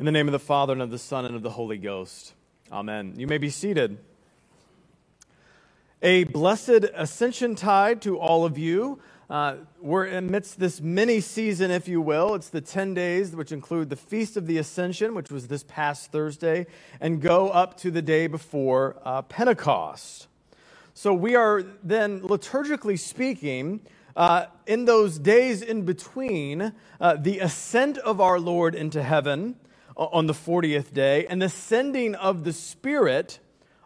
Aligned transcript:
In 0.00 0.06
the 0.06 0.12
name 0.12 0.28
of 0.28 0.32
the 0.32 0.38
Father, 0.38 0.72
and 0.72 0.80
of 0.80 0.90
the 0.90 0.98
Son, 0.98 1.26
and 1.26 1.36
of 1.36 1.42
the 1.42 1.50
Holy 1.50 1.76
Ghost. 1.76 2.32
Amen. 2.72 3.12
You 3.18 3.26
may 3.26 3.36
be 3.36 3.50
seated. 3.50 3.98
A 6.00 6.24
blessed 6.24 6.86
ascension 6.94 7.54
tide 7.54 8.00
to 8.00 8.18
all 8.18 8.46
of 8.46 8.56
you. 8.56 8.98
Uh, 9.28 9.56
we're 9.78 10.06
amidst 10.06 10.58
this 10.58 10.80
mini 10.80 11.20
season, 11.20 11.70
if 11.70 11.86
you 11.86 12.00
will. 12.00 12.34
It's 12.34 12.48
the 12.48 12.62
10 12.62 12.94
days, 12.94 13.36
which 13.36 13.52
include 13.52 13.90
the 13.90 13.96
Feast 13.96 14.38
of 14.38 14.46
the 14.46 14.56
Ascension, 14.56 15.14
which 15.14 15.30
was 15.30 15.48
this 15.48 15.64
past 15.64 16.10
Thursday, 16.10 16.66
and 16.98 17.20
go 17.20 17.50
up 17.50 17.76
to 17.80 17.90
the 17.90 18.00
day 18.00 18.26
before 18.26 18.96
uh, 19.04 19.20
Pentecost. 19.20 20.28
So 20.94 21.12
we 21.12 21.36
are 21.36 21.62
then, 21.82 22.22
liturgically 22.22 22.98
speaking, 22.98 23.80
uh, 24.16 24.46
in 24.66 24.86
those 24.86 25.18
days 25.18 25.60
in 25.60 25.82
between 25.82 26.72
uh, 27.02 27.16
the 27.16 27.40
ascent 27.40 27.98
of 27.98 28.18
our 28.18 28.40
Lord 28.40 28.74
into 28.74 29.02
heaven 29.02 29.56
on 30.06 30.26
the 30.26 30.32
40th 30.32 30.92
day, 30.94 31.26
and 31.26 31.42
the 31.42 31.48
sending 31.48 32.14
of 32.14 32.44
the 32.44 32.52
Spirit 32.52 33.38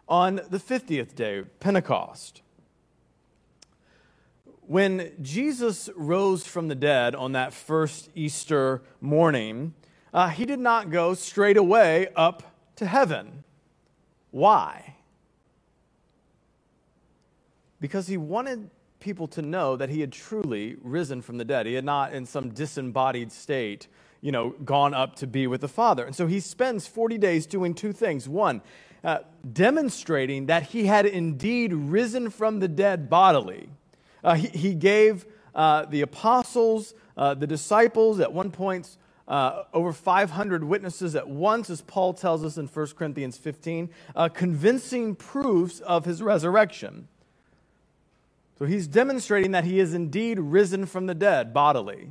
on 0.07 0.41
the 0.49 0.59
50th 0.59 1.13
day, 1.15 1.43
Pentecost. 1.59 2.41
When 4.61 5.11
Jesus 5.21 5.89
rose 5.95 6.45
from 6.47 6.69
the 6.69 6.75
dead 6.75 7.15
on 7.15 7.33
that 7.33 7.53
first 7.53 8.09
Easter 8.15 8.81
morning, 9.01 9.73
uh, 10.13 10.29
he 10.29 10.45
did 10.45 10.59
not 10.59 10.89
go 10.89 11.13
straight 11.13 11.57
away 11.57 12.07
up 12.15 12.43
to 12.77 12.85
heaven. 12.85 13.43
Why? 14.31 14.95
Because 17.79 18.07
he 18.07 18.17
wanted 18.17 18.69
people 18.99 19.27
to 19.27 19.41
know 19.41 19.75
that 19.75 19.89
he 19.89 19.99
had 19.99 20.11
truly 20.11 20.77
risen 20.81 21.21
from 21.21 21.37
the 21.37 21.45
dead. 21.45 21.65
He 21.65 21.73
had 21.73 21.85
not, 21.85 22.13
in 22.13 22.25
some 22.25 22.49
disembodied 22.49 23.31
state, 23.31 23.87
you 24.25 24.31
know, 24.31 24.55
gone 24.65 24.95
up 24.95 25.15
to 25.15 25.27
be 25.27 25.45
with 25.45 25.61
the 25.61 25.67
Father. 25.67 26.03
And 26.03 26.15
so 26.15 26.25
he 26.25 26.39
spends 26.39 26.87
40 26.87 27.19
days 27.19 27.45
doing 27.45 27.75
two 27.75 27.93
things. 27.93 28.27
One, 28.27 28.63
uh, 29.03 29.19
demonstrating 29.53 30.47
that 30.47 30.63
he 30.63 30.87
had 30.87 31.05
indeed 31.05 31.71
risen 31.71 32.31
from 32.31 32.59
the 32.59 32.67
dead 32.67 33.07
bodily. 33.07 33.69
Uh, 34.23 34.33
he, 34.33 34.47
he, 34.47 34.73
gave 34.73 35.27
uh, 35.53 35.85
the 35.85 36.01
apostles, 36.01 36.95
uh, 37.15 37.35
the 37.35 37.45
disciples, 37.45 38.19
at 38.19 38.33
one 38.33 38.49
point, 38.49 38.97
uh, 39.27 39.65
over 39.75 39.93
500 39.93 40.63
witnesses 40.63 41.15
at 41.15 41.29
once, 41.29 41.69
as 41.69 41.81
Paul 41.81 42.15
tells 42.15 42.43
us 42.43 42.57
in 42.57 42.65
1 42.65 42.87
Corinthians 42.97 43.37
15, 43.37 43.91
uh, 44.15 44.29
convincing 44.29 45.13
proofs 45.13 45.81
of 45.81 46.05
his 46.05 46.23
resurrection. 46.23 47.07
So 48.57 48.65
he's 48.65 48.87
demonstrating 48.87 49.51
that 49.51 49.65
he 49.65 49.79
is 49.79 49.93
indeed 49.93 50.39
risen 50.39 50.87
from 50.87 51.05
the 51.05 51.13
dead 51.13 51.53
bodily. 51.53 52.09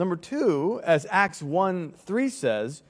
Number 0.00 0.16
two, 0.16 0.80
as 0.82 1.06
Acts 1.10 1.42
1 1.42 1.92
3 1.92 2.28
says, 2.30 2.82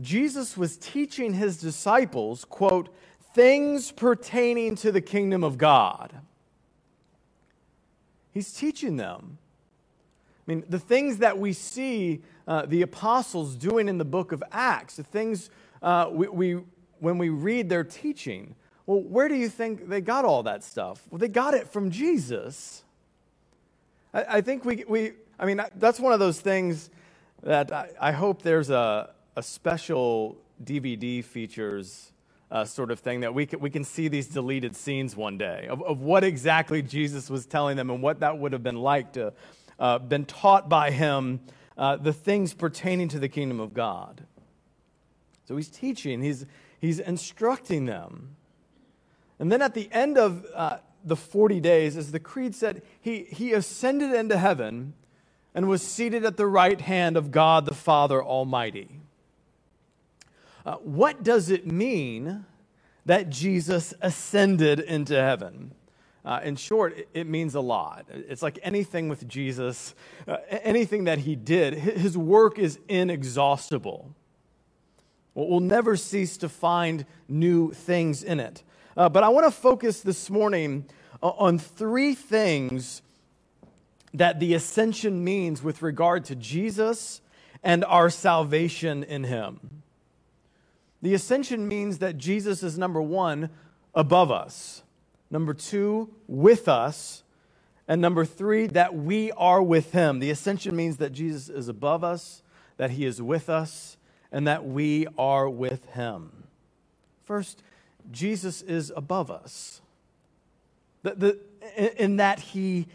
Jesus 0.00 0.56
was 0.56 0.76
teaching 0.76 1.34
his 1.34 1.56
disciples, 1.56 2.44
quote, 2.44 2.92
things 3.32 3.92
pertaining 3.92 4.74
to 4.74 4.90
the 4.90 5.00
kingdom 5.00 5.44
of 5.44 5.56
God. 5.56 6.12
He's 8.32 8.52
teaching 8.52 8.96
them. 8.96 9.38
I 10.44 10.50
mean, 10.50 10.64
the 10.68 10.80
things 10.80 11.18
that 11.18 11.38
we 11.38 11.52
see 11.52 12.22
uh, 12.48 12.66
the 12.66 12.82
apostles 12.82 13.54
doing 13.54 13.88
in 13.88 13.98
the 13.98 14.04
book 14.04 14.32
of 14.32 14.42
Acts, 14.50 14.96
the 14.96 15.04
things 15.04 15.48
uh, 15.80 16.08
we, 16.10 16.26
we, 16.26 16.60
when 16.98 17.18
we 17.18 17.28
read 17.28 17.68
their 17.68 17.84
teaching, 17.84 18.56
well, 18.86 19.00
where 19.00 19.28
do 19.28 19.36
you 19.36 19.48
think 19.48 19.88
they 19.88 20.00
got 20.00 20.24
all 20.24 20.42
that 20.42 20.64
stuff? 20.64 21.04
Well, 21.08 21.20
they 21.20 21.28
got 21.28 21.54
it 21.54 21.68
from 21.68 21.92
Jesus. 21.92 22.82
I, 24.12 24.38
I 24.38 24.40
think 24.40 24.64
we, 24.64 24.84
we, 24.88 25.12
I 25.42 25.44
mean, 25.44 25.60
that's 25.74 25.98
one 25.98 26.12
of 26.12 26.20
those 26.20 26.40
things 26.40 26.88
that 27.42 27.72
I, 27.72 27.88
I 28.00 28.12
hope 28.12 28.42
there's 28.42 28.70
a, 28.70 29.10
a 29.34 29.42
special 29.42 30.36
DVD 30.62 31.24
features 31.24 32.12
uh, 32.52 32.64
sort 32.64 32.92
of 32.92 33.00
thing 33.00 33.22
that 33.22 33.34
we 33.34 33.46
can, 33.46 33.58
we 33.58 33.68
can 33.68 33.82
see 33.82 34.06
these 34.06 34.28
deleted 34.28 34.76
scenes 34.76 35.16
one 35.16 35.38
day 35.38 35.66
of, 35.68 35.82
of 35.82 36.00
what 36.00 36.22
exactly 36.22 36.80
Jesus 36.80 37.28
was 37.28 37.44
telling 37.44 37.76
them 37.76 37.90
and 37.90 38.00
what 38.00 38.20
that 38.20 38.38
would 38.38 38.52
have 38.52 38.62
been 38.62 38.76
like 38.76 39.14
to 39.14 39.32
uh, 39.80 39.98
been 39.98 40.26
taught 40.26 40.68
by 40.68 40.92
him 40.92 41.40
uh, 41.76 41.96
the 41.96 42.12
things 42.12 42.54
pertaining 42.54 43.08
to 43.08 43.18
the 43.18 43.28
kingdom 43.28 43.58
of 43.58 43.74
God. 43.74 44.24
So 45.48 45.56
he's 45.56 45.70
teaching, 45.70 46.22
he's, 46.22 46.46
he's 46.80 47.00
instructing 47.00 47.86
them. 47.86 48.36
And 49.40 49.50
then 49.50 49.60
at 49.60 49.74
the 49.74 49.88
end 49.90 50.18
of 50.18 50.46
uh, 50.54 50.76
the 51.04 51.16
40 51.16 51.58
days, 51.58 51.96
as 51.96 52.12
the 52.12 52.20
Creed 52.20 52.54
said, 52.54 52.82
he, 53.00 53.24
he 53.24 53.52
ascended 53.52 54.12
into 54.14 54.38
heaven 54.38 54.94
and 55.54 55.68
was 55.68 55.82
seated 55.82 56.24
at 56.24 56.36
the 56.36 56.46
right 56.46 56.80
hand 56.80 57.16
of 57.16 57.30
God 57.30 57.66
the 57.66 57.74
Father 57.74 58.22
Almighty. 58.22 59.00
Uh, 60.64 60.76
what 60.76 61.22
does 61.22 61.50
it 61.50 61.66
mean 61.66 62.44
that 63.04 63.30
Jesus 63.30 63.92
ascended 64.00 64.80
into 64.80 65.14
heaven? 65.14 65.72
Uh, 66.24 66.40
in 66.44 66.54
short, 66.54 66.96
it, 66.96 67.08
it, 67.14 67.26
means 67.26 67.56
a 67.56 67.60
lot. 67.60 68.06
It's 68.08 68.42
like 68.42 68.58
anything 68.62 69.08
with 69.08 69.26
Jesus, 69.26 69.94
uh, 70.28 70.36
anything 70.48 71.04
that 71.04 71.18
he 71.18 71.34
did, 71.34 71.74
his 71.74 72.16
work 72.16 72.60
is 72.60 72.78
inexhaustible. 72.88 74.14
We'll 75.34 75.60
never 75.60 75.96
cease 75.96 76.36
to 76.38 76.48
find 76.48 77.06
new 77.26 77.72
things 77.72 78.22
in 78.22 78.38
it. 78.38 78.62
Uh, 78.96 79.08
but 79.08 79.24
I 79.24 79.30
want 79.30 79.46
to 79.46 79.50
focus 79.50 80.00
this 80.00 80.30
morning 80.30 80.84
on 81.22 81.58
three 81.58 82.14
things 82.14 83.02
that 84.14 84.40
the 84.40 84.54
ascension 84.54 85.24
means 85.24 85.62
with 85.62 85.82
regard 85.82 86.24
to 86.26 86.36
Jesus 86.36 87.20
and 87.62 87.84
our 87.84 88.10
salvation 88.10 89.02
in 89.04 89.24
him. 89.24 89.82
The 91.00 91.14
ascension 91.14 91.66
means 91.66 91.98
that 91.98 92.16
Jesus 92.18 92.62
is 92.62 92.78
number 92.78 93.02
one, 93.02 93.50
above 93.94 94.30
us, 94.30 94.82
number 95.30 95.54
two, 95.54 96.10
with 96.26 96.68
us, 96.68 97.22
and 97.88 98.00
number 98.00 98.24
three, 98.24 98.68
that 98.68 98.94
we 98.94 99.32
are 99.32 99.62
with 99.62 99.92
him. 99.92 100.20
The 100.20 100.30
ascension 100.30 100.76
means 100.76 100.98
that 100.98 101.12
Jesus 101.12 101.48
is 101.48 101.68
above 101.68 102.04
us, 102.04 102.42
that 102.76 102.92
he 102.92 103.04
is 103.04 103.20
with 103.20 103.50
us, 103.50 103.96
and 104.30 104.46
that 104.46 104.64
we 104.64 105.06
are 105.18 105.48
with 105.48 105.84
him. 105.90 106.44
First, 107.24 107.62
Jesus 108.10 108.62
is 108.62 108.92
above 108.94 109.30
us. 109.30 109.80
The, 111.02 111.14
the, 111.14 112.02
in 112.02 112.16
that 112.16 112.38
he 112.38 112.86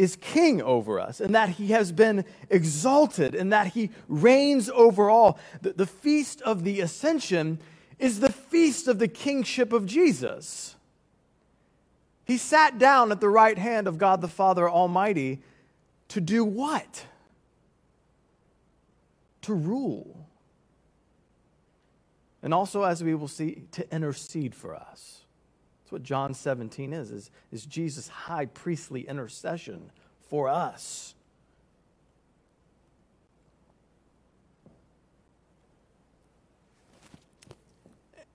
is 0.00 0.16
king 0.16 0.62
over 0.62 0.98
us 0.98 1.20
and 1.20 1.34
that 1.34 1.50
he 1.50 1.68
has 1.68 1.92
been 1.92 2.24
exalted 2.48 3.34
and 3.34 3.52
that 3.52 3.66
he 3.68 3.90
reigns 4.08 4.70
over 4.70 5.10
all. 5.10 5.38
The, 5.60 5.74
the 5.74 5.86
feast 5.86 6.40
of 6.40 6.64
the 6.64 6.80
ascension 6.80 7.60
is 7.98 8.20
the 8.20 8.32
feast 8.32 8.88
of 8.88 8.98
the 8.98 9.08
kingship 9.08 9.74
of 9.74 9.84
Jesus. 9.84 10.74
He 12.24 12.38
sat 12.38 12.78
down 12.78 13.12
at 13.12 13.20
the 13.20 13.28
right 13.28 13.58
hand 13.58 13.86
of 13.86 13.98
God 13.98 14.22
the 14.22 14.28
Father 14.28 14.70
Almighty 14.70 15.42
to 16.08 16.20
do 16.22 16.46
what? 16.46 17.04
To 19.42 19.52
rule. 19.52 20.26
And 22.42 22.54
also, 22.54 22.84
as 22.84 23.04
we 23.04 23.14
will 23.14 23.28
see, 23.28 23.64
to 23.72 23.94
intercede 23.94 24.54
for 24.54 24.74
us. 24.74 25.24
That's 25.90 25.92
what 25.92 26.02
John 26.04 26.34
17 26.34 26.92
is, 26.92 27.10
is, 27.10 27.30
is 27.50 27.66
Jesus' 27.66 28.06
high 28.06 28.46
priestly 28.46 29.08
intercession 29.08 29.90
for 30.28 30.48
us. 30.48 31.16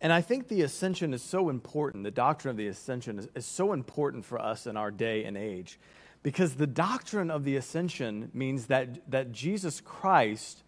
And 0.02 0.12
I 0.12 0.20
think 0.20 0.50
the 0.50 0.64
ascension 0.64 1.14
is 1.14 1.22
so 1.22 1.48
important. 1.48 2.04
The 2.04 2.12
doctrine 2.12 2.50
of 2.50 2.58
the 2.58 2.68
ascension 2.68 3.20
is, 3.20 3.30
is, 3.34 3.46
so 3.46 3.72
important 3.72 4.26
for 4.26 4.38
us 4.38 4.68
in 4.68 4.76
our 4.76 4.92
day 4.92 5.24
and 5.24 5.38
age 5.38 5.80
because 6.24 6.56
the 6.56 6.68
doctrine 6.68 7.32
of 7.32 7.46
the 7.46 7.56
ascension 7.56 8.32
means 8.34 8.66
that, 8.66 9.10
that 9.10 9.32
Jesus 9.32 9.80
Christ 9.80 10.62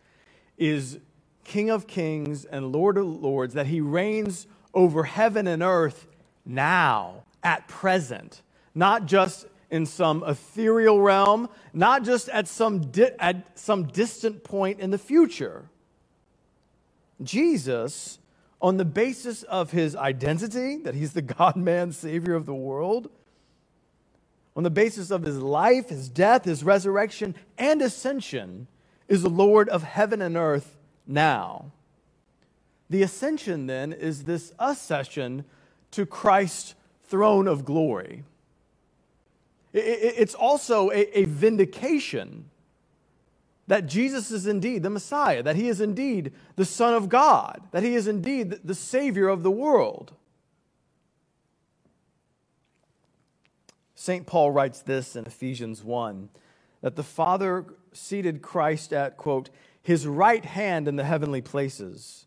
is 0.58 1.00
King 1.44 1.70
of 1.70 1.86
kings 1.86 2.46
and 2.46 2.72
Lord 2.72 2.98
of 2.98 3.08
lords, 3.08 3.56
that 3.56 3.68
he 3.68 3.82
reigns 3.82 4.48
over 4.74 5.04
heaven 5.04 5.48
and 5.48 5.62
earth 5.62 6.08
now, 6.48 7.24
at 7.44 7.68
present, 7.68 8.42
not 8.74 9.06
just 9.06 9.46
in 9.70 9.86
some 9.86 10.24
ethereal 10.26 11.02
realm, 11.02 11.50
not 11.74 12.04
just 12.04 12.30
at 12.30 12.48
some, 12.48 12.80
di- 12.80 13.12
at 13.20 13.60
some 13.60 13.84
distant 13.84 14.44
point 14.44 14.80
in 14.80 14.92
the 14.92 14.98
future. 14.98 15.70
Jesus, 17.22 18.20
on 18.62 18.78
the 18.78 18.86
basis 18.86 19.44
of 19.44 19.72
his 19.72 19.96
identity, 19.96 20.78
that 20.78 20.96
he's 20.96 21.14
the 21.14 21.22
God 21.38 21.56
man 21.56 21.92
Savior 21.92 22.36
of 22.36 22.46
the 22.46 22.56
world, 22.56 23.10
on 24.56 24.64
the 24.64 24.70
basis 24.72 25.12
of 25.12 25.24
his 25.24 25.38
life, 25.38 25.90
his 25.90 26.10
death, 26.10 26.46
his 26.46 26.64
resurrection, 26.64 27.36
and 27.58 27.82
ascension, 27.82 28.68
is 29.08 29.22
the 29.22 29.30
Lord 29.30 29.70
of 29.70 29.84
heaven 29.84 30.22
and 30.22 30.36
earth 30.36 30.78
now. 31.06 31.72
The 32.90 33.04
ascension, 33.04 33.68
then, 33.68 33.94
is 33.94 34.24
this 34.24 34.54
accession 34.58 35.46
to 35.92 36.06
Christ's 36.06 36.76
throne 37.04 37.48
of 37.48 37.66
glory. 37.66 38.24
It's 39.74 40.34
also 40.34 40.92
a, 40.92 41.26
vindication. 41.26 42.50
that 43.68 43.86
Jesus 43.86 44.32
is 44.32 44.48
indeed 44.48 44.82
the 44.82 44.90
Messiah, 44.90 45.44
that 45.44 45.58
he 45.58 45.68
is 45.68 45.82
indeed 45.82 46.32
the 46.56 46.66
Son 46.66 46.94
of 46.94 47.10
God, 47.10 47.62
that 47.72 47.84
he 47.84 47.96
is 47.96 48.08
indeed 48.08 48.60
the 48.64 48.76
Savior 48.76 49.28
of 49.28 49.44
the 49.44 49.52
world. 49.52 50.14
St. 53.94 54.26
Paul 54.26 54.52
writes 54.52 54.82
this 54.82 55.16
in 55.16 55.26
Ephesians 55.26 55.84
1 55.84 56.30
that 56.82 56.96
the 56.96 57.04
Father 57.04 57.66
seated 57.92 58.42
Christ 58.42 58.94
at, 58.94 59.18
quote, 59.18 59.50
his 59.82 60.08
right 60.08 60.46
hand 60.46 60.88
in 60.88 60.96
the 60.96 61.04
heavenly 61.04 61.42
places, 61.42 62.27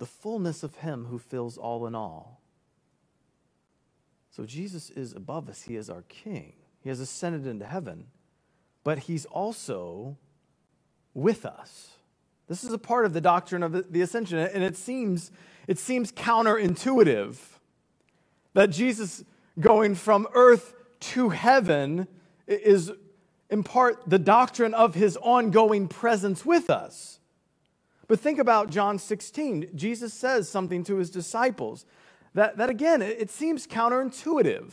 The 0.00 0.06
fullness 0.06 0.62
of 0.62 0.76
him 0.76 1.04
who 1.10 1.18
fills 1.18 1.58
all 1.58 1.86
in 1.86 1.94
all. 1.94 2.40
So 4.30 4.46
Jesus 4.46 4.88
is 4.88 5.12
above 5.12 5.48
us, 5.48 5.62
he 5.62 5.76
is 5.76 5.90
our 5.90 6.02
king. 6.08 6.54
He 6.82 6.88
has 6.88 7.00
ascended 7.00 7.46
into 7.46 7.66
heaven, 7.66 8.06
but 8.82 9.00
he's 9.00 9.26
also 9.26 10.16
with 11.12 11.44
us. 11.44 11.90
This 12.48 12.64
is 12.64 12.72
a 12.72 12.78
part 12.78 13.04
of 13.04 13.12
the 13.12 13.20
doctrine 13.20 13.62
of 13.62 13.92
the 13.92 14.00
ascension, 14.00 14.38
and 14.38 14.64
it 14.64 14.76
seems, 14.76 15.30
it 15.68 15.78
seems 15.78 16.10
counterintuitive 16.10 17.36
that 18.54 18.70
Jesus 18.70 19.22
going 19.60 19.94
from 19.94 20.26
earth 20.34 20.74
to 21.00 21.28
heaven 21.28 22.08
is 22.46 22.90
in 23.50 23.62
part 23.62 24.08
the 24.08 24.18
doctrine 24.18 24.72
of 24.72 24.94
his 24.94 25.16
ongoing 25.18 25.88
presence 25.88 26.44
with 26.46 26.70
us. 26.70 27.19
But 28.10 28.18
think 28.18 28.40
about 28.40 28.70
John 28.70 28.98
16. 28.98 29.68
Jesus 29.76 30.12
says 30.12 30.48
something 30.48 30.82
to 30.82 30.96
his 30.96 31.10
disciples 31.10 31.86
that, 32.34 32.56
that 32.56 32.68
again, 32.68 33.02
it, 33.02 33.20
it 33.20 33.30
seems 33.30 33.68
counterintuitive. 33.68 34.72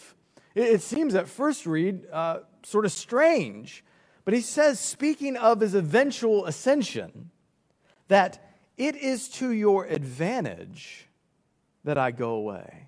It, 0.55 0.63
it, 0.63 0.81
seems 0.81 1.13
at 1.13 1.27
first 1.27 1.67
read 1.67 2.07
uh, 2.11 2.39
sort 2.63 2.83
of 2.83 2.91
strange. 2.91 3.85
But 4.25 4.33
he 4.33 4.41
says, 4.41 4.79
speaking 4.79 5.37
of 5.37 5.59
his 5.59 5.75
eventual 5.75 6.47
ascension, 6.47 7.29
that 8.07 8.43
it 8.75 8.95
is 8.95 9.29
to 9.33 9.51
your 9.51 9.85
advantage 9.85 11.07
that 11.83 11.99
I 11.99 12.09
go 12.09 12.31
away. 12.31 12.87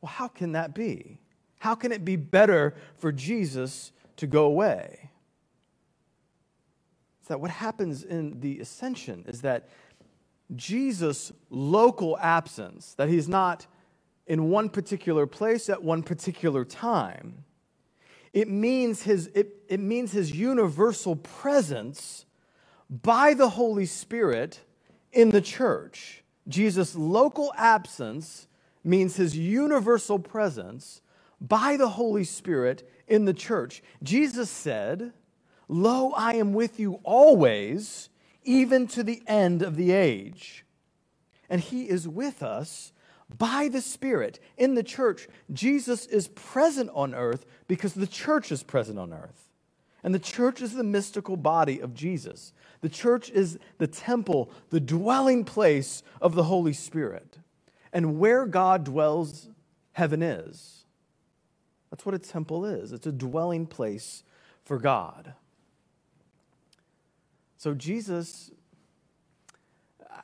Well, 0.00 0.10
how 0.10 0.26
can 0.26 0.50
that 0.50 0.74
be? 0.74 1.20
How 1.60 1.76
can 1.76 1.92
it 1.92 2.04
be 2.04 2.16
better 2.16 2.74
for 2.96 3.12
Jesus 3.12 3.92
to 4.16 4.26
go 4.26 4.46
away? 4.46 5.12
It's 7.24 7.30
that 7.30 7.40
what 7.40 7.52
happens 7.52 8.04
in 8.04 8.38
the 8.40 8.60
ascension 8.60 9.24
is 9.26 9.40
that 9.40 9.70
Jesus' 10.54 11.32
local 11.48 12.18
absence, 12.18 12.92
that 12.98 13.08
he's 13.08 13.30
not 13.30 13.66
in 14.26 14.50
one 14.50 14.68
particular 14.68 15.26
place 15.26 15.70
at 15.70 15.82
one 15.82 16.02
particular 16.02 16.66
time, 16.66 17.44
it 18.34 18.46
means 18.46 19.04
his, 19.04 19.28
it, 19.28 19.56
it 19.70 19.80
means 19.80 20.12
his 20.12 20.32
universal 20.32 21.16
presence 21.16 22.26
by 22.90 23.32
the 23.32 23.48
Holy 23.48 23.86
Spirit 23.86 24.60
in 25.10 25.30
the 25.30 25.40
church. 25.40 26.22
Jesus' 26.46 26.94
local 26.94 27.54
absence 27.56 28.48
means 28.84 29.16
his 29.16 29.34
universal 29.34 30.18
presence 30.18 31.00
by 31.40 31.78
the 31.78 31.88
Holy 31.88 32.24
Spirit 32.24 32.86
in 33.08 33.24
the 33.24 33.32
church. 33.32 33.82
Jesus 34.02 34.50
said, 34.50 35.14
Lo, 35.68 36.12
I 36.12 36.34
am 36.34 36.52
with 36.52 36.78
you 36.78 37.00
always, 37.02 38.08
even 38.42 38.86
to 38.88 39.02
the 39.02 39.22
end 39.26 39.62
of 39.62 39.76
the 39.76 39.92
age. 39.92 40.64
And 41.48 41.60
he 41.60 41.88
is 41.88 42.08
with 42.08 42.42
us 42.42 42.92
by 43.38 43.68
the 43.68 43.80
Spirit 43.80 44.40
in 44.56 44.74
the 44.74 44.82
church. 44.82 45.28
Jesus 45.52 46.06
is 46.06 46.28
present 46.28 46.90
on 46.94 47.14
earth 47.14 47.46
because 47.68 47.94
the 47.94 48.06
church 48.06 48.52
is 48.52 48.62
present 48.62 48.98
on 48.98 49.12
earth. 49.12 49.50
And 50.02 50.14
the 50.14 50.18
church 50.18 50.60
is 50.60 50.74
the 50.74 50.84
mystical 50.84 51.36
body 51.36 51.80
of 51.80 51.94
Jesus. 51.94 52.52
The 52.82 52.90
church 52.90 53.30
is 53.30 53.58
the 53.78 53.86
temple, 53.86 54.50
the 54.68 54.80
dwelling 54.80 55.44
place 55.44 56.02
of 56.20 56.34
the 56.34 56.44
Holy 56.44 56.74
Spirit. 56.74 57.38
And 57.90 58.18
where 58.18 58.44
God 58.44 58.84
dwells, 58.84 59.48
heaven 59.92 60.22
is. 60.22 60.84
That's 61.90 62.04
what 62.04 62.14
a 62.14 62.18
temple 62.18 62.66
is 62.66 62.92
it's 62.92 63.06
a 63.06 63.12
dwelling 63.12 63.66
place 63.66 64.24
for 64.64 64.78
God. 64.78 65.34
So, 67.56 67.74
Jesus, 67.74 68.50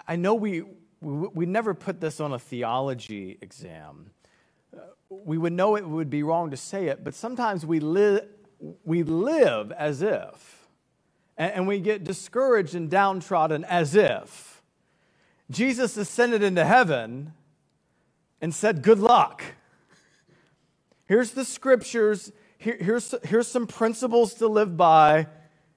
I 0.07 0.17
know 0.17 0.35
we, 0.35 0.63
we, 1.01 1.29
we 1.29 1.47
never 1.47 1.75
put 1.75 2.01
this 2.01 2.21
on 2.21 2.33
a 2.33 2.39
theology 2.39 3.39
exam. 3.41 4.11
We 5.09 5.39
would 5.39 5.53
know 5.53 5.77
it 5.77 5.87
would 5.87 6.11
be 6.11 6.23
wrong 6.23 6.51
to 6.51 6.57
say 6.57 6.87
it, 6.87 7.03
but 7.03 7.15
sometimes 7.15 7.65
we, 7.67 7.81
li- 7.81 8.21
we 8.85 9.03
live 9.03 9.73
as 9.73 10.03
if 10.03 10.69
and, 11.37 11.53
and 11.53 11.67
we 11.67 11.81
get 11.81 12.05
discouraged 12.05 12.75
and 12.75 12.91
downtrodden 12.91 13.65
as 13.65 13.95
if 13.95 14.63
Jesus 15.51 15.97
ascended 15.97 16.43
into 16.43 16.65
heaven 16.65 17.33
and 18.41 18.55
said, 18.55 18.83
Good 18.83 19.01
luck. 19.01 19.43
Here's 21.07 21.33
the 21.33 21.45
scriptures. 21.45 22.31
Here, 22.59 22.77
here's, 22.79 23.15
here's 23.25 23.49
some 23.49 23.67
principles 23.67 24.35
to 24.35 24.47
live 24.47 24.77
by. 24.77 25.27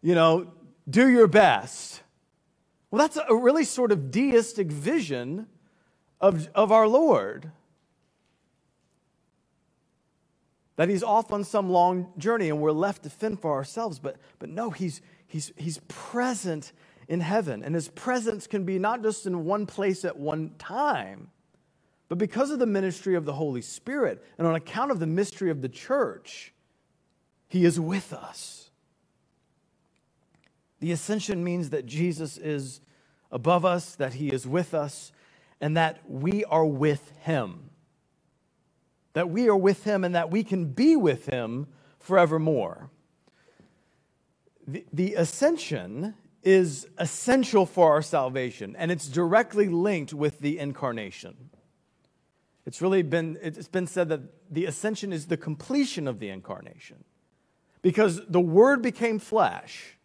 You 0.01 0.15
know, 0.15 0.51
do 0.89 1.09
your 1.09 1.27
best. 1.27 2.01
Well, 2.91 3.00
that's 3.00 3.18
a 3.27 3.35
really 3.35 3.65
sort 3.65 3.91
of 3.91 4.12
deistic 4.12 4.68
vision 4.68 5.47
of, 6.21 6.47
of 6.53 6.71
our 6.71 6.88
Lord. 6.88 7.51
That 10.75 10.89
he's 10.89 11.03
off 11.03 11.31
on 11.31 11.44
some 11.44 11.69
long 11.69 12.13
journey 12.18 12.50
and 12.50 12.59
we're 12.59 12.71
left 12.71 13.03
to 13.03 13.09
fend 13.09 13.39
for 13.39 13.53
ourselves. 13.53 14.00
But, 14.00 14.18
but 14.39 14.50
no, 14.50 14.69
he's, 14.69 15.01
He's, 15.33 15.51
he's 15.57 15.80
present 15.88 16.74
in 17.07 17.19
heaven, 17.19 17.63
and 17.63 17.74
his 17.74 17.88
presence 17.88 18.45
can 18.45 18.66
be 18.66 18.78
not 18.78 19.02
just 19.02 19.25
in 19.25 19.45
one 19.45 19.66
place 19.66 20.06
at 20.06 20.16
one 20.16 20.52
time, 20.59 21.31
but 22.07 22.19
because 22.19 22.52
of 22.52 22.59
the 22.59 22.68
ministry 22.68 23.16
of 23.16 23.25
the 23.25 23.33
Holy 23.33 23.63
Spirit 23.63 24.23
and 24.37 24.45
on 24.45 24.54
account 24.54 24.92
of 24.92 24.99
the 24.99 25.07
mystery 25.07 25.49
of 25.49 25.63
the 25.63 25.69
church, 25.69 26.54
he 27.47 27.66
is 27.66 27.80
with 27.80 28.13
us. 28.13 28.69
The 30.83 30.92
ascension 30.92 31.45
means 31.45 31.69
that 31.69 31.85
Jesus 31.85 32.37
is 32.37 32.81
above 33.31 33.63
us, 33.63 33.95
that 33.95 34.16
he 34.16 34.28
is 34.28 34.45
with 34.45 34.73
us, 34.73 35.13
and 35.61 35.78
that 35.78 36.02
we 36.09 36.44
are 36.44 36.66
with 36.66 37.13
him. 37.21 37.69
That 39.13 39.30
we 39.30 39.47
are 39.47 39.56
with 39.56 39.85
him 39.85 40.04
and 40.04 40.13
that 40.13 40.30
we 40.30 40.44
can 40.44 40.73
be 40.73 40.97
with 40.97 41.28
him 41.28 41.68
forevermore. 41.99 42.90
The, 44.68 44.83
the 44.92 45.13
ascension 45.13 46.16
is 46.44 46.85
essential 46.97 47.66
for 47.66 47.94
our 47.94 48.02
salvation, 48.02 48.75
and 48.78 48.92
it's 48.92 49.07
directly 49.07 49.69
linked 49.69 50.13
with 50.13 50.40
the 50.40 50.59
incarnation. 50.59 51.49
It's 52.66 52.81
really 52.81 53.04
been, 53.04 53.37
it's 53.42 53.69
been 53.69 53.87
said 53.87 54.09
that 54.09 54.19
the 54.54 54.66
ascension 54.66 55.13
is 55.13 55.28
the 55.28 55.37
completion 55.37 56.09
of 56.09 56.19
the 56.19 56.28
incarnation 56.28 57.06
because 57.81 58.19
the 58.28 58.42
Word 58.42 58.81
became 58.81 59.18
flesh. 59.18 59.95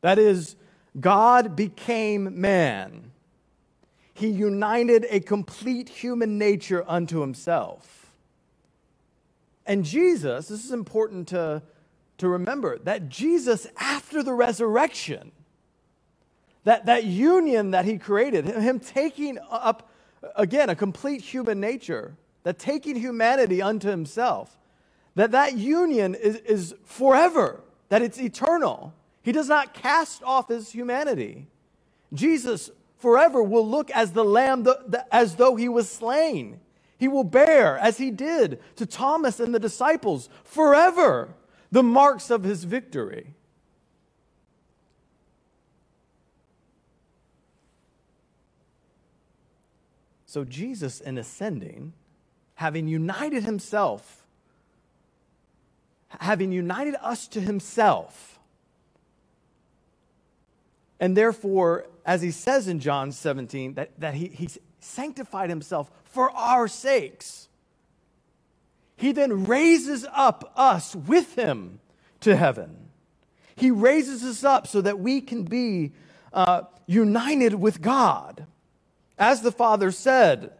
That 0.00 0.18
is, 0.18 0.56
God 0.98 1.56
became 1.56 2.40
man. 2.40 3.10
He 4.14 4.28
united 4.28 5.06
a 5.10 5.20
complete 5.20 5.88
human 5.88 6.38
nature 6.38 6.84
unto 6.88 7.20
himself. 7.20 8.12
And 9.66 9.84
Jesus, 9.84 10.48
this 10.48 10.64
is 10.64 10.72
important 10.72 11.28
to 11.28 11.62
to 12.18 12.28
remember 12.28 12.78
that 12.78 13.08
Jesus, 13.08 13.66
after 13.78 14.22
the 14.22 14.34
resurrection, 14.34 15.32
that, 16.64 16.86
that 16.86 17.04
union 17.04 17.70
that 17.70 17.84
he 17.84 17.96
created, 17.96 18.44
him 18.44 18.78
taking 18.80 19.38
up, 19.50 19.88
again, 20.36 20.68
a 20.68 20.74
complete 20.74 21.22
human 21.22 21.60
nature, 21.60 22.16
that 22.42 22.58
taking 22.58 22.96
humanity 22.96 23.62
unto 23.62 23.88
himself, 23.88 24.58
that 25.14 25.30
that 25.30 25.56
union 25.56 26.14
is, 26.14 26.36
is 26.36 26.74
forever, 26.84 27.60
that 27.88 28.02
it's 28.02 28.20
eternal. 28.20 28.92
He 29.22 29.32
does 29.32 29.48
not 29.48 29.74
cast 29.74 30.22
off 30.22 30.48
his 30.48 30.70
humanity. 30.70 31.48
Jesus 32.12 32.70
forever 32.96 33.42
will 33.42 33.66
look 33.66 33.90
as 33.90 34.12
the 34.12 34.24
lamb 34.24 34.62
the, 34.64 34.80
the, 34.86 35.14
as 35.14 35.36
though 35.36 35.56
he 35.56 35.68
was 35.68 35.88
slain. 35.88 36.60
He 36.98 37.08
will 37.08 37.24
bear, 37.24 37.78
as 37.78 37.98
he 37.98 38.10
did 38.10 38.60
to 38.76 38.84
Thomas 38.84 39.38
and 39.38 39.54
the 39.54 39.60
disciples, 39.60 40.28
forever 40.42 41.34
the 41.70 41.82
marks 41.82 42.30
of 42.30 42.42
his 42.42 42.64
victory. 42.64 43.34
So, 50.26 50.44
Jesus, 50.44 51.00
in 51.00 51.16
ascending, 51.16 51.94
having 52.54 52.88
united 52.88 53.44
himself, 53.44 54.26
having 56.08 56.52
united 56.52 56.96
us 57.00 57.28
to 57.28 57.40
himself, 57.40 58.37
and 61.00 61.16
therefore, 61.16 61.86
as 62.04 62.22
he 62.22 62.30
says 62.30 62.68
in 62.68 62.80
John 62.80 63.12
17, 63.12 63.74
that, 63.74 63.90
that 63.98 64.14
he, 64.14 64.48
sanctified 64.80 65.50
himself 65.50 65.90
for 66.04 66.30
our 66.30 66.68
sakes. 66.68 67.48
He 68.96 69.12
then 69.12 69.44
raises 69.44 70.06
up 70.12 70.52
us 70.56 70.94
with 70.94 71.34
him 71.34 71.80
to 72.20 72.36
heaven. 72.36 72.88
He 73.54 73.70
raises 73.70 74.24
us 74.24 74.44
up 74.44 74.66
so 74.66 74.80
that 74.80 74.98
we 74.98 75.20
can 75.20 75.44
be 75.44 75.92
uh, 76.32 76.62
united 76.86 77.54
with 77.54 77.80
God. 77.80 78.46
As 79.18 79.42
the 79.42 79.52
Father 79.52 79.90
said, 79.90 80.52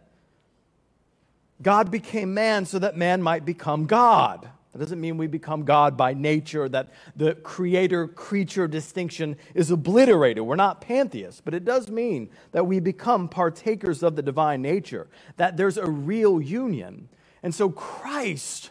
God 1.63 1.91
became 1.91 2.35
man 2.35 2.67
so 2.67 2.79
that 2.79 2.97
man 2.97 3.23
might 3.23 3.45
become 3.45 3.87
God. 3.87 4.49
That 4.73 4.81
doesn't 4.81 5.01
mean 5.01 5.17
we 5.17 5.27
become 5.27 5.65
God 5.65 5.97
by 5.97 6.13
nature, 6.13 6.69
that 6.69 6.93
the 7.17 7.35
creator 7.35 8.07
creature 8.07 8.69
distinction 8.69 9.37
is 9.55 9.71
obliterated. 9.71 10.45
We're 10.45 10.57
not 10.57 10.83
pantheists, 10.83 11.41
but 11.43 11.55
it 11.55 11.65
does 11.65 11.89
mean 11.89 12.29
that 12.53 12.67
we 12.67 12.79
become 12.79 13.29
partakers 13.29 14.03
of 14.03 14.15
the 14.15 14.23
divine 14.23 14.61
nature, 14.61 15.09
that 15.37 15.57
there's 15.57 15.79
a 15.79 15.87
real 15.87 16.41
union. 16.41 17.09
And 17.43 17.55
so 17.55 17.71
Christ 17.71 18.71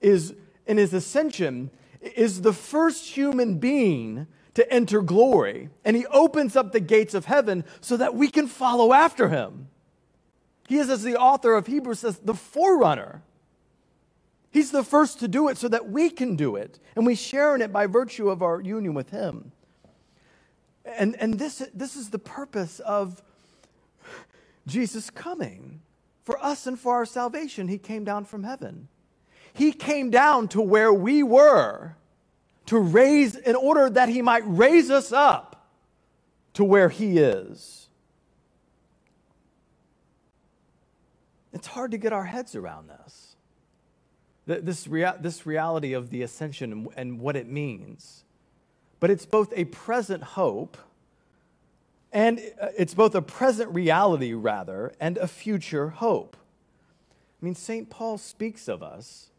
is, 0.00 0.34
in 0.66 0.78
his 0.78 0.92
ascension, 0.92 1.70
is 2.00 2.42
the 2.42 2.52
first 2.52 3.16
human 3.16 3.58
being 3.58 4.26
to 4.54 4.72
enter 4.72 5.00
glory. 5.00 5.68
And 5.84 5.96
he 5.96 6.06
opens 6.06 6.56
up 6.56 6.72
the 6.72 6.80
gates 6.80 7.14
of 7.14 7.26
heaven 7.26 7.64
so 7.80 7.96
that 7.96 8.14
we 8.14 8.28
can 8.28 8.48
follow 8.48 8.92
after 8.92 9.28
him. 9.28 9.68
He 10.68 10.78
is, 10.78 10.90
as 10.90 11.02
the 11.02 11.16
author 11.16 11.54
of 11.54 11.66
Hebrews 11.66 12.00
says, 12.00 12.18
the 12.18 12.34
forerunner. 12.34 13.22
He's 14.54 14.70
the 14.70 14.84
first 14.84 15.18
to 15.18 15.26
do 15.26 15.48
it 15.48 15.58
so 15.58 15.66
that 15.66 15.90
we 15.90 16.08
can 16.10 16.36
do 16.36 16.54
it. 16.54 16.78
And 16.94 17.04
we 17.04 17.16
share 17.16 17.56
in 17.56 17.60
it 17.60 17.72
by 17.72 17.88
virtue 17.88 18.30
of 18.30 18.40
our 18.40 18.60
union 18.60 18.94
with 18.94 19.10
him. 19.10 19.50
And, 20.84 21.16
and 21.18 21.40
this, 21.40 21.68
this 21.74 21.96
is 21.96 22.10
the 22.10 22.20
purpose 22.20 22.78
of 22.78 23.20
Jesus 24.68 25.10
coming. 25.10 25.80
For 26.22 26.38
us 26.42 26.68
and 26.68 26.78
for 26.78 26.94
our 26.94 27.04
salvation, 27.04 27.66
he 27.66 27.78
came 27.78 28.04
down 28.04 28.26
from 28.26 28.44
heaven. 28.44 28.86
He 29.52 29.72
came 29.72 30.10
down 30.10 30.46
to 30.48 30.60
where 30.60 30.92
we 30.92 31.24
were 31.24 31.96
to 32.66 32.78
raise, 32.78 33.34
in 33.34 33.56
order 33.56 33.90
that 33.90 34.08
he 34.08 34.22
might 34.22 34.44
raise 34.46 34.88
us 34.88 35.10
up 35.10 35.68
to 36.52 36.62
where 36.62 36.90
he 36.90 37.18
is. 37.18 37.88
It's 41.52 41.66
hard 41.66 41.90
to 41.90 41.98
get 41.98 42.12
our 42.12 42.26
heads 42.26 42.54
around 42.54 42.88
this. 42.88 43.33
This, 44.46 44.86
rea- 44.86 45.14
this 45.20 45.46
reality 45.46 45.94
of 45.94 46.10
the 46.10 46.22
ascension 46.22 46.88
and 46.96 47.18
what 47.18 47.36
it 47.36 47.48
means. 47.48 48.24
But 49.00 49.10
it's 49.10 49.26
both 49.26 49.52
a 49.56 49.64
present 49.64 50.22
hope 50.22 50.76
and 52.14 52.40
uh, 52.60 52.68
it's 52.78 52.94
both 52.94 53.16
a 53.16 53.20
present 53.20 53.74
reality, 53.74 54.32
rather, 54.34 54.92
and 55.00 55.18
a 55.18 55.26
future 55.26 55.88
hope. 55.90 56.36
I 57.42 57.44
mean, 57.44 57.56
St. 57.56 57.90
Paul 57.90 58.18
speaks 58.18 58.68
of 58.68 58.84
us 58.84 59.30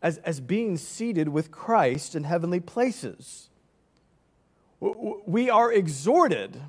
as, 0.00 0.16
as 0.18 0.40
being 0.40 0.78
seated 0.78 1.28
with 1.28 1.50
Christ 1.50 2.14
in 2.16 2.24
heavenly 2.24 2.60
places. 2.60 3.50
We 4.80 5.50
are 5.50 5.70
exhorted 5.70 6.60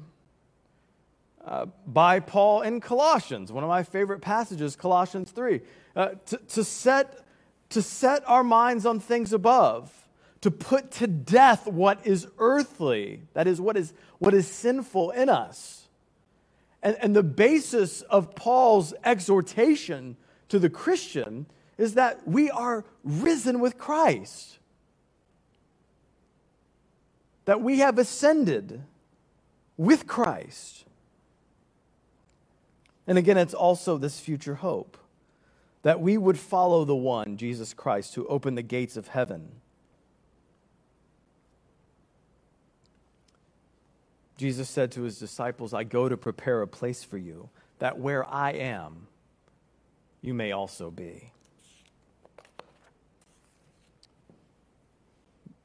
uh, 1.46 1.67
by 1.86 2.20
Paul 2.20 2.62
in 2.62 2.82
Colossians, 2.82 3.51
one 3.51 3.63
of 3.63 3.70
my 3.70 3.84
favorite 3.84 4.22
passages, 4.22 4.75
Colossians 4.75 5.32
3, 5.32 5.62
uh, 5.96 6.10
to, 6.25 6.38
to, 6.38 6.63
set, 6.63 7.25
to 7.69 7.81
set 7.81 8.27
our 8.27 8.43
minds 8.43 8.86
on 8.86 9.00
things 9.00 9.33
above, 9.33 9.91
to 10.41 10.51
put 10.51 10.91
to 10.91 11.07
death 11.07 11.67
what 11.67 12.05
is 12.05 12.27
earthly, 12.38 13.21
that 13.33 13.47
is, 13.47 13.59
what 13.59 13.75
is, 13.75 13.93
what 14.19 14.33
is 14.33 14.47
sinful 14.47 15.12
in 15.12 15.29
us. 15.29 15.88
And, 16.81 16.95
and 17.01 17.15
the 17.15 17.24
basis 17.24 18.01
of 18.03 18.36
Paul's 18.36 18.93
exhortation 19.03 20.15
to 20.50 20.59
the 20.59 20.69
Christian 20.69 21.47
is 21.77 21.95
that 21.95 22.27
we 22.27 22.50
are 22.50 22.86
risen 23.03 23.59
with 23.59 23.77
Christ, 23.77 24.59
that 27.45 27.62
we 27.62 27.79
have 27.79 27.97
ascended 27.97 28.83
with 29.75 30.07
Christ. 30.07 30.86
And 33.05 33.17
again, 33.17 33.38
it's 33.38 33.53
also 33.53 33.97
this 33.97 34.19
future 34.19 34.55
hope 34.55 34.97
that 35.88 36.01
we 36.01 36.17
would 36.17 36.38
follow 36.38 36.84
the 36.84 36.94
one, 36.94 37.38
Jesus 37.38 37.74
Christ, 37.74 38.15
who 38.15 38.27
opened 38.27 38.58
the 38.58 38.62
gates 38.62 38.98
of 38.98 39.08
heaven. 39.08 39.53
Jesus 44.36 44.67
said 44.67 44.91
to 44.91 45.03
his 45.03 45.17
disciples, 45.17 45.74
I 45.74 45.86
go 45.86 46.10
to 46.10 46.17
prepare 46.17 46.62
a 46.62 46.67
place 46.67 47.06
for 47.06 47.17
you, 47.17 47.48
that 47.79 47.98
where 47.98 48.27
I 48.27 48.51
am, 48.51 49.08
you 50.22 50.34
may 50.34 50.51
also 50.51 50.91
be. 50.91 51.32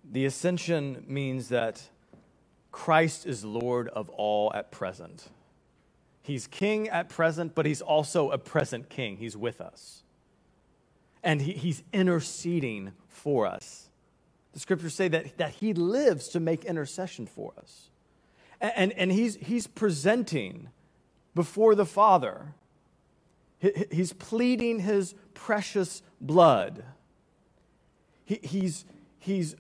The 0.09 0.25
ascension 0.25 1.05
means 1.09 1.49
that 1.49 1.83
Christ 2.71 3.27
is 3.27 3.45
Lord 3.45 3.89
of 3.89 4.09
all 4.11 4.53
at 4.55 4.71
present. 4.71 5.31
He's 6.23 6.47
king 6.47 6.89
at 6.91 7.09
present, 7.09 7.57
but 7.57 7.67
he's 7.67 7.83
also 7.83 8.31
a 8.31 8.39
present 8.39 8.89
king. 8.89 9.17
He's 9.17 9.37
with 9.37 9.61
us. 9.61 10.05
And 11.23 11.41
he, 11.41 11.53
he's 11.53 11.83
interceding 11.93 12.93
for 13.09 13.47
us. 13.47 13.91
The 14.53 14.61
scriptures 14.61 14.95
say 14.95 15.09
that, 15.09 15.39
that 15.39 15.51
he 15.53 15.73
lives 15.73 16.29
to 16.29 16.41
make 16.41 16.65
intercession 16.65 17.27
for 17.27 17.53
us. 17.59 17.91
And, 18.61 18.73
and, 18.77 18.93
and 18.93 19.13
he's, 19.13 19.37
he's 19.37 19.67
presenting 19.67 20.69
before 21.35 21.75
the 21.75 21.87
Father, 21.87 22.55
he, 23.59 23.73
he's 23.91 24.13
pleading 24.13 24.81
his 24.81 25.15
precious 25.35 26.03
blood. 26.21 26.85
He, 28.25 28.39
he's, 28.43 28.85
he's 29.19 29.57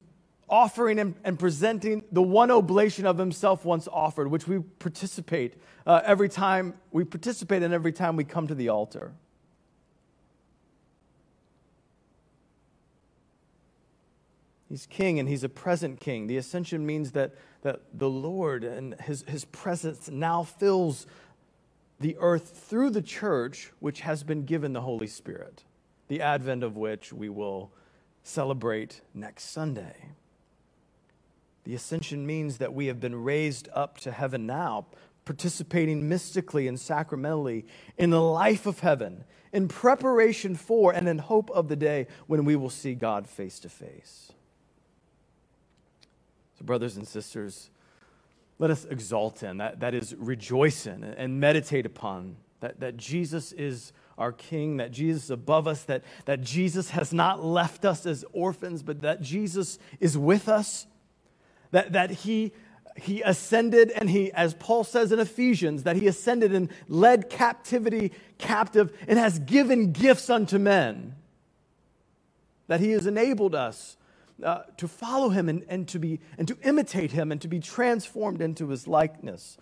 offering 0.49 0.99
and, 0.99 1.14
and, 1.25 1.38
presenting 1.38 2.04
the 2.12 2.21
one 2.21 2.50
oblation 2.50 3.07
of 3.07 3.16
himself 3.16 3.64
once 3.64 3.88
offered, 3.90 4.28
which 4.31 4.47
we 4.47 4.59
participate 4.59 5.54
uh, 5.87 6.02
every 6.04 6.28
time 6.28 6.75
we 6.90 7.04
participate 7.04 7.62
in 7.62 7.73
every 7.73 7.92
time 7.92 8.16
we 8.16 8.25
come 8.25 8.47
to 8.47 8.54
the 8.54 8.69
altar. 8.69 9.12
He's 14.73 14.87
king 14.87 15.19
and 15.19 15.29
he's 15.29 15.45
a 15.45 15.50
present 15.50 16.00
king. 16.00 16.29
The 16.29 16.38
ascension 16.38 16.87
means 16.87 17.11
that, 17.11 17.35
that 17.61 17.83
the 17.93 18.09
Lord 18.09 18.64
and 18.64 18.99
his, 19.02 19.23
his 19.29 19.45
presence 19.45 20.09
now 20.09 20.45
fills 20.45 21.07
the 22.00 22.17
earth 22.19 22.57
through 22.57 22.88
the 22.88 23.02
church, 23.02 23.71
which 23.81 24.00
has 24.00 24.23
been 24.23 24.47
given 24.47 24.73
the 24.73 24.81
Holy 24.81 25.09
Spirit, 25.09 25.64
the 26.09 26.23
advent 26.23 26.62
of 26.64 26.79
which 26.79 27.12
we 27.12 27.29
will 27.29 27.71
celebrate 28.23 29.02
next 29.12 29.50
Sunday. 29.50 30.07
The 31.64 31.75
ascension 31.75 32.26
means 32.26 32.57
that 32.57 32.73
we 32.73 32.87
have 32.87 32.99
been 32.99 33.23
raised 33.23 33.69
up 33.75 33.99
to 33.99 34.11
heaven 34.11 34.47
now, 34.47 34.87
participating 35.26 36.09
mystically 36.09 36.67
and 36.67 36.81
sacramentally 36.81 37.67
in 37.99 38.09
the 38.09 38.23
life 38.23 38.64
of 38.64 38.81
heaven, 38.81 39.25
in 39.52 39.69
preparation 39.69 40.55
for 40.55 40.95
and 40.95 41.11
in 41.11 41.19
hope 41.19 41.50
of 41.50 41.69
the 41.69 41.76
day 41.76 42.07
when 42.26 42.47
we 42.47 42.57
will 42.57 42.71
see 42.71 42.95
God 42.95 43.29
face 43.29 43.59
to 43.59 43.69
face. 43.69 44.33
Brothers 46.64 46.97
and 46.97 47.07
sisters, 47.07 47.71
let 48.59 48.71
us 48.71 48.85
exalt 48.85 49.42
in, 49.42 49.59
that, 49.59 49.81
that 49.81 49.95
is, 49.95 50.14
rejoice 50.16 50.87
in 50.87 51.02
and 51.02 51.40
meditate 51.40 51.87
upon 51.87 52.37
that, 52.61 52.81
that 52.81 52.97
Jesus 52.97 53.52
is 53.52 53.92
our 54.16 54.31
King, 54.31 54.76
that 54.76 54.92
Jesus 54.92 55.25
is 55.25 55.31
above 55.31 55.66
us, 55.66 55.83
that, 55.85 56.04
that 56.26 56.42
Jesus 56.42 56.90
has 56.90 57.12
not 57.12 57.45
left 57.45 57.85
us 57.85 58.07
as 58.07 58.25
orphans, 58.33 58.83
but 58.83 59.00
that 59.00 59.21
Jesus 59.21 59.78
is 59.99 60.16
with 60.16 60.49
us 60.49 60.87
that, 61.73 61.92
that 61.92 62.11
he, 62.11 62.52
he 62.97 63.21
ascended 63.23 63.90
and 63.90 64.09
he, 64.09 64.33
as 64.33 64.54
Paul 64.54 64.85
says 64.85 65.11
in 65.11 65.19
Ephesians, 65.19 65.83
that 65.83 65.97
he 65.97 66.07
ascended 66.07 66.54
and 66.54 66.71
led 66.87 67.28
captivity 67.28 68.12
captive 68.38 68.97
and 69.09 69.19
has 69.19 69.40
given 69.40 69.92
gifts 69.92 70.31
unto 70.31 70.59
men. 70.59 71.16
That 72.69 72.81
he 72.81 72.92
has 72.92 73.07
enabled 73.07 73.54
us 73.54 73.97
uh, 74.42 74.62
to 74.76 74.88
follow 74.88 75.28
him 75.30 75.48
and, 75.48 75.64
and, 75.68 75.88
to 75.88 75.98
be, 75.98 76.20
and 76.38 76.48
to 76.48 76.56
imitate 76.62 77.12
him 77.12 77.32
and 77.32 77.40
to 77.40 77.48
be 77.48 77.60
transformed 77.60 78.40
into 78.40 78.68
his 78.68 78.86
likeness. 78.86 79.56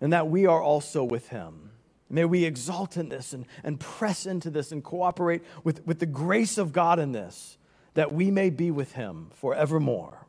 And 0.00 0.12
that 0.12 0.28
we 0.28 0.46
are 0.46 0.60
also 0.60 1.04
with 1.04 1.28
him. 1.28 1.70
May 2.10 2.24
we 2.24 2.44
exalt 2.44 2.96
in 2.96 3.08
this 3.08 3.32
and, 3.32 3.46
and 3.64 3.80
press 3.80 4.26
into 4.26 4.50
this 4.50 4.70
and 4.72 4.84
cooperate 4.84 5.42
with, 5.64 5.86
with 5.86 5.98
the 5.98 6.06
grace 6.06 6.58
of 6.58 6.72
God 6.72 6.98
in 6.98 7.12
this, 7.12 7.56
that 7.94 8.12
we 8.12 8.30
may 8.30 8.50
be 8.50 8.70
with 8.70 8.92
him 8.92 9.30
forevermore. 9.32 10.26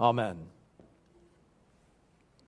Amen. 0.00 0.51